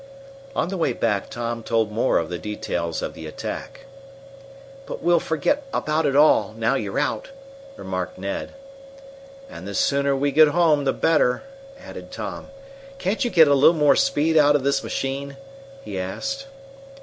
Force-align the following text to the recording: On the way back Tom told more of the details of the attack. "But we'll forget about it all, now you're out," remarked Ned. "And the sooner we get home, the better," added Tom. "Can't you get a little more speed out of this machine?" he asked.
On 0.55 0.69
the 0.69 0.77
way 0.79 0.93
back 0.93 1.29
Tom 1.29 1.61
told 1.61 1.91
more 1.91 2.17
of 2.17 2.29
the 2.29 2.39
details 2.39 3.03
of 3.03 3.13
the 3.13 3.27
attack. 3.27 3.81
"But 4.87 5.03
we'll 5.03 5.19
forget 5.19 5.67
about 5.71 6.07
it 6.07 6.15
all, 6.15 6.55
now 6.57 6.73
you're 6.73 6.97
out," 6.97 7.29
remarked 7.77 8.17
Ned. 8.17 8.51
"And 9.47 9.67
the 9.67 9.75
sooner 9.75 10.15
we 10.15 10.31
get 10.31 10.47
home, 10.47 10.85
the 10.85 10.91
better," 10.93 11.43
added 11.79 12.11
Tom. 12.11 12.47
"Can't 12.97 13.23
you 13.23 13.29
get 13.29 13.47
a 13.47 13.53
little 13.53 13.77
more 13.77 13.95
speed 13.95 14.37
out 14.37 14.55
of 14.55 14.63
this 14.63 14.83
machine?" 14.83 15.37
he 15.85 15.99
asked. 15.99 16.47